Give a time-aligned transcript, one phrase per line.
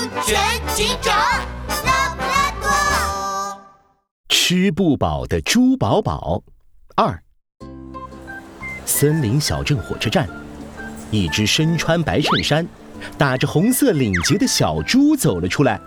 [0.00, 1.14] 安全警长
[1.84, 3.60] 拉布拉多。
[4.30, 6.42] 吃不饱的猪宝宝
[6.96, 7.22] 二。
[8.86, 10.26] 森林小镇火车站，
[11.10, 12.66] 一只身穿白衬衫、
[13.18, 15.78] 打着红色领结的小猪走了出来，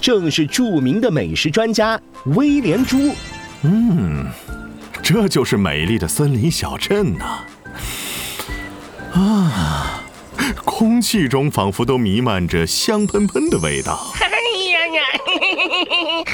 [0.00, 2.00] 正是著名的美食专家
[2.34, 3.14] 威廉猪。
[3.62, 4.26] 嗯，
[5.00, 7.44] 这就是美丽的森林小镇呐！
[9.12, 9.73] 啊，
[10.76, 14.12] 空气中仿佛都弥漫着香喷喷的味道。
[14.20, 14.26] 哎
[14.72, 15.02] 呀呀！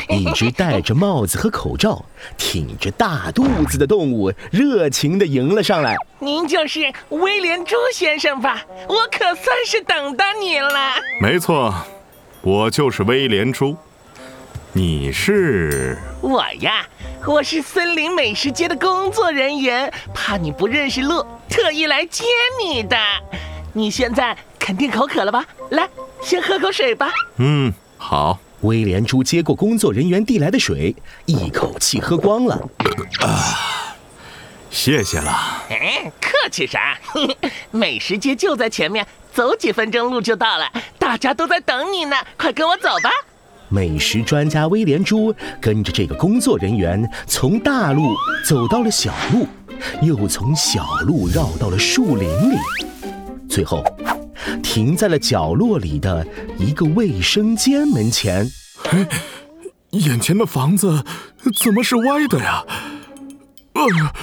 [0.16, 2.02] 一只戴着帽子和口罩、
[2.38, 5.94] 挺着大肚子的动物热情地迎了上来。
[6.20, 8.64] 您就是威廉猪先生吧？
[8.88, 10.94] 我可算是等到你了。
[11.20, 11.74] 没错，
[12.40, 13.76] 我就是威廉猪。
[14.72, 15.98] 你是？
[16.22, 16.86] 我呀，
[17.26, 22.24] 我是森林美食街的工作人员，怕你不认识路，特意来接
[22.64, 22.96] 你的。
[23.72, 25.44] 你现在肯定口渴了吧？
[25.70, 25.88] 来，
[26.22, 27.10] 先喝口水吧。
[27.36, 28.38] 嗯，好。
[28.62, 32.54] 威廉猪接过工作人员递来的水，一口气喝光了。
[33.22, 33.96] 啊，
[34.68, 35.32] 谢谢了。
[35.70, 36.98] 哎，客气啥？
[37.72, 40.70] 美食街就在前面，走几分钟路就到了。
[40.98, 43.10] 大家都在等你呢，快跟我走吧。
[43.70, 49.48] 美食专家威廉猪跟着这个工作人员从大路走到了小路，
[50.02, 52.58] 又从小路绕到了树林里，
[53.50, 53.84] 最后
[54.62, 58.48] 停在了角落里的一个卫生间门前。
[58.90, 59.06] 哎，
[59.90, 61.04] 眼前的房子
[61.62, 62.64] 怎么是歪的呀？
[63.72, 64.14] 哎呀，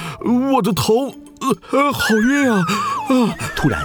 [0.52, 1.12] 我的头，
[1.70, 2.62] 呃，好晕啊！
[3.08, 3.34] 啊！
[3.54, 3.80] 突然，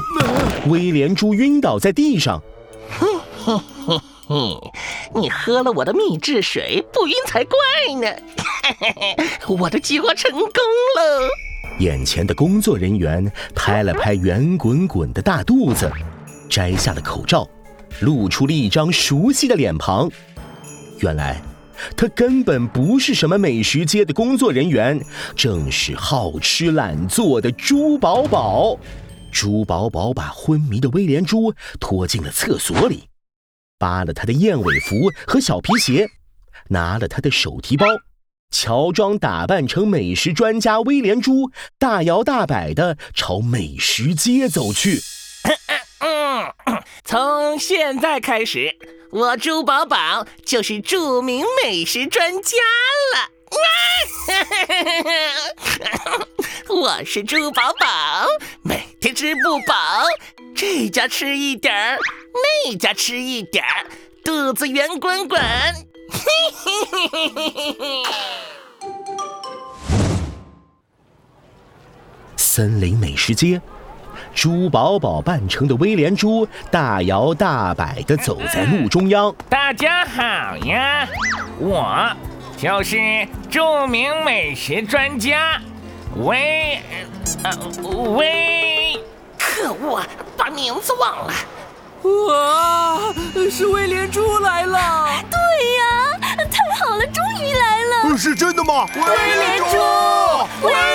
[0.68, 2.42] 威廉猪晕倒在地上。
[4.30, 4.60] 嗯，
[5.16, 7.58] 你喝了我的秘制水，不晕才怪
[8.02, 8.08] 呢！
[9.60, 11.30] 我的计划成功了。
[11.80, 15.92] 眼前的工作人员拍了拍圆滚滚的大肚子，
[16.50, 17.50] 摘下了口罩，
[18.02, 20.10] 露出了一张熟悉的脸庞。
[21.00, 21.42] 原来，
[21.98, 25.04] 他根本不是什么美食街的工作人员，
[25.36, 28.78] 正是好吃懒做的猪宝宝。
[29.32, 33.06] 猪宝宝把昏迷的威廉猪拖进了厕所里。
[33.80, 34.96] 扒了他的燕尾服
[35.28, 36.08] 和小皮鞋，
[36.70, 37.88] 拿了他的手提包，
[38.54, 41.50] 乔装打扮成美食专家威廉猪，
[41.80, 45.02] 大摇大摆的朝美食街走去。
[47.04, 48.78] 从现在开始，
[49.12, 52.58] 我猪宝宝就是著名美食专家
[53.16, 53.30] 了。
[56.70, 58.28] 我是猪宝宝，
[58.62, 59.76] 每天吃不饱，
[60.56, 61.98] 这家吃一点儿，
[62.68, 63.88] 那家吃一点儿，
[64.24, 65.42] 肚子圆滚滚。
[66.12, 66.20] 嘿
[66.54, 68.04] 嘿嘿嘿嘿嘿
[72.56, 73.60] 森林美食街，
[74.36, 79.34] 猪宝宝扮成的威廉猪大摇大摆地走在路中央。
[79.50, 81.08] 大家好呀，
[81.58, 82.12] 我。
[82.56, 85.60] 就是著名美食专家，
[86.18, 86.80] 威，
[87.44, 87.58] 呃，
[88.12, 89.00] 威，
[89.40, 90.00] 可恶，
[90.38, 91.34] 把名字忘了。
[92.04, 93.14] 哇，
[93.50, 94.80] 是威廉猪来了！
[95.32, 95.40] 对
[95.80, 98.16] 呀，太好了，终于来了！
[98.16, 98.86] 是真的吗？
[98.96, 100.93] 威廉猪，威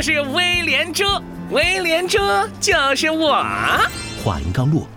[0.00, 1.04] 就是威廉猪，
[1.50, 2.18] 威廉猪
[2.58, 3.34] 就是我。
[4.24, 4.88] 话音刚落。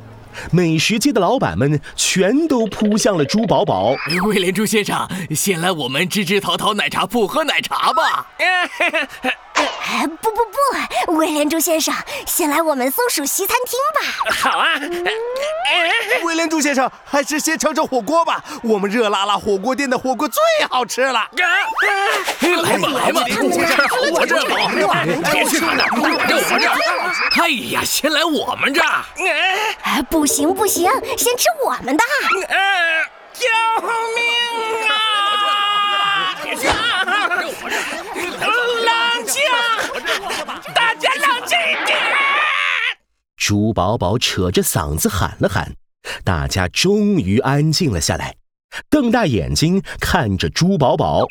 [0.50, 3.97] 美食街的老板们全都扑向了猪宝宝。
[4.24, 5.06] 威廉猪先生，
[5.36, 8.25] 先来我们芝芝桃桃奶茶铺喝奶茶吧。
[10.22, 10.38] 不不
[11.06, 11.94] 不，威廉猪先生，
[12.25, 14.31] 先来我们松鼠西餐厅吧。
[14.34, 14.80] 好啊。
[16.24, 18.44] 威廉猪先生，还是先尝尝火锅吧。
[18.63, 21.28] 我们热辣辣火锅店的火锅最好吃了。
[22.62, 24.46] 来吧来吧，威廉猪先生，我这里。
[25.31, 25.90] 别去哪儿，
[26.28, 26.75] 就我这儿。
[27.41, 29.03] 哎呀，先来我们这儿。
[29.84, 32.03] 哎，不行不行，先吃我们的。
[33.34, 33.47] 救
[34.16, 34.91] 命啊！
[38.85, 39.41] 冷静。
[40.75, 41.97] 大家冷静一点！
[43.35, 45.74] 猪宝宝扯着嗓子喊了喊，
[46.24, 48.36] 大家终于安静了下来，
[48.89, 51.25] 瞪大眼睛看着猪宝宝。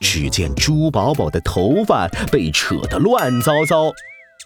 [0.00, 3.92] 只见猪宝宝的头发被扯得乱糟糟，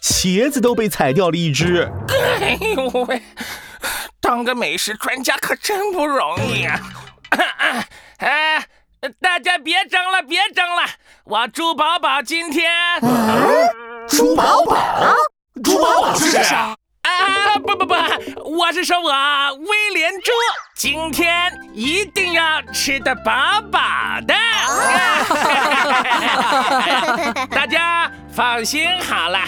[0.01, 1.89] 鞋子都被踩掉了一只。
[2.41, 3.21] 哎呦喂，
[4.19, 6.81] 当个美食专家可真不容易啊！
[8.17, 8.67] 哎，
[9.21, 10.81] 大家别争了，别争了，
[11.23, 12.69] 我猪宝宝今天。
[14.09, 15.15] 猪宝宝，
[15.63, 16.43] 猪宝宝是谁
[17.19, 17.53] 啊？
[17.55, 17.95] 啊不不不，
[18.57, 20.31] 我是说我威廉猪
[20.73, 23.31] 今天一定要吃得饱
[23.71, 23.79] 饱
[24.27, 24.33] 的。
[27.49, 29.39] 大家放心好了，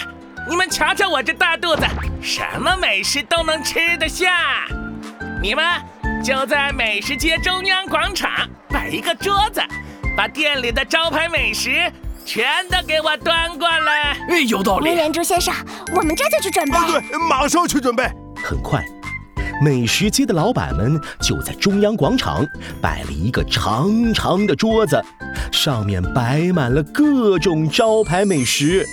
[0.48, 1.86] 你们瞧瞧我这大肚子，
[2.22, 4.64] 什么美食都能吃得下。
[5.40, 5.64] 你们
[6.24, 8.30] 就在美食街中央广场
[8.68, 9.62] 摆一个桌子，
[10.16, 11.92] 把店里的招牌美食
[12.28, 14.14] 全都给我端过来。
[14.28, 14.84] 哎，有道理。
[14.84, 15.54] 威廉猪先生，
[15.96, 16.76] 我们这就去准备。
[16.86, 18.04] 对，马上去准备。
[18.44, 18.84] 很快，
[19.64, 22.46] 美食街的老板们就在中央广场
[22.82, 25.02] 摆了一个长长的桌子，
[25.50, 28.84] 上面摆满了各种招牌美食。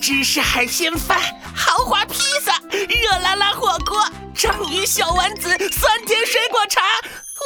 [0.00, 1.20] 芝士海鲜饭、
[1.54, 7.44] 豪华披萨、热辣辣火锅、章鱼小丸子、酸甜水果茶，我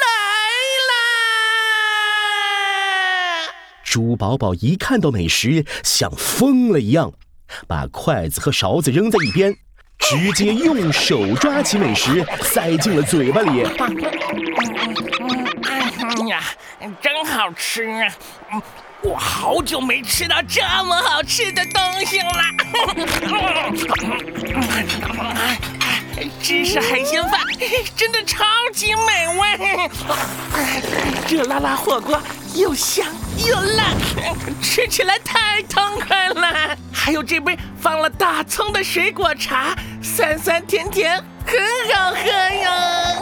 [0.00, 0.06] 来
[0.88, 0.94] 啦！
[3.90, 7.12] 猪宝宝一看到美食，像疯了一样，
[7.66, 9.52] 把筷子和勺子扔在一边，
[9.98, 13.64] 直接用手抓起美食塞进了嘴巴里。
[15.64, 15.80] 哎
[16.28, 16.40] 呀，
[17.02, 18.14] 真好吃啊！
[19.02, 22.30] 我好久没吃到这么好吃的东西了。
[26.42, 27.40] 芝士海鲜饭
[27.96, 29.90] 真的超级美味，
[31.28, 32.20] 热辣辣火锅
[32.54, 33.06] 又香
[33.46, 33.84] 又辣，
[34.62, 36.76] 吃起来太痛快了。
[36.92, 41.60] 还有这杯放了大葱的水果茶，酸酸甜甜，很
[41.94, 43.18] 好喝呀。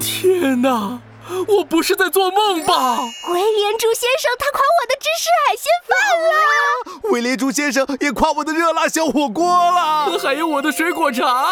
[0.00, 1.00] 天哪！
[1.48, 2.98] 我不是在做梦吧？
[3.28, 11.46] 威廉猪先生他夸我的芝士海鲜饭了，威廉猪先生也夸我的热辣小火锅了，还有我的水果茶。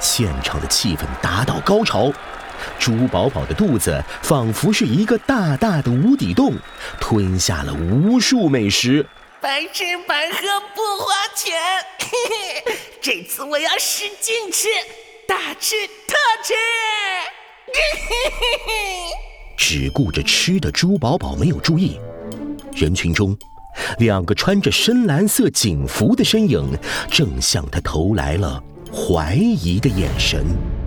[0.00, 2.12] 现场的气氛达到高潮，
[2.78, 6.54] 猪宝宝的肚子仿佛是一个大大的无底洞，
[7.00, 9.04] 吞下了无数美食。
[9.40, 10.38] 白吃白喝
[10.74, 11.54] 不花钱，
[11.98, 12.08] 嘿
[12.64, 14.68] 嘿，这次我要使劲吃，
[15.26, 15.74] 大吃
[16.06, 16.54] 特吃。
[17.66, 17.74] 嘿
[18.08, 18.30] 嘿
[18.66, 18.72] 嘿
[19.56, 22.00] 只顾着吃的猪宝宝没有注意，
[22.74, 23.36] 人群中，
[23.98, 26.76] 两个穿着深蓝色警服的身影
[27.10, 28.62] 正向他投来了
[28.92, 30.77] 怀疑的眼神。